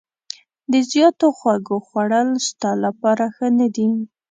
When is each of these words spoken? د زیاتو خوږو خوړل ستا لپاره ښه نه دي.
د 0.71 0.73
زیاتو 0.91 1.27
خوږو 1.37 1.77
خوړل 1.87 2.29
ستا 2.47 2.71
لپاره 2.85 3.25
ښه 3.35 3.47
نه 3.59 3.67
دي. 3.75 3.87